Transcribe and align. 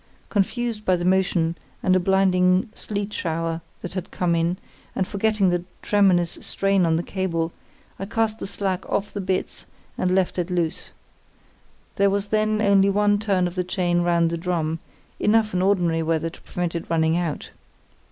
Confused 0.29 0.83
by 0.83 0.95
the 0.95 1.05
motion 1.05 1.55
and 1.83 1.95
a 1.95 1.99
blinding 1.99 2.67
sleet 2.73 3.13
shower 3.13 3.61
that 3.83 3.93
had 3.93 4.09
come 4.09 4.33
on, 4.35 4.57
and 4.95 5.05
forgetting 5.07 5.49
the 5.49 5.63
tremendous 5.83 6.39
strain 6.41 6.87
on 6.87 6.95
the 6.95 7.03
cable, 7.03 7.51
I 7.99 8.05
cast 8.07 8.39
the 8.39 8.47
slack 8.47 8.83
off 8.89 9.13
the 9.13 9.21
bitts 9.21 9.67
and 9.99 10.15
left 10.15 10.39
it 10.39 10.49
loose. 10.49 10.89
There 11.97 12.09
was 12.09 12.29
then 12.29 12.63
only 12.63 12.89
one 12.89 13.19
turn 13.19 13.45
of 13.45 13.53
the 13.53 13.63
chain 13.63 14.01
round 14.01 14.31
the 14.31 14.39
drum, 14.39 14.79
enough 15.19 15.53
in 15.53 15.61
ordinary 15.61 16.01
weather 16.01 16.31
to 16.31 16.41
prevent 16.41 16.73
it 16.73 16.89
running 16.89 17.15
out. 17.15 17.51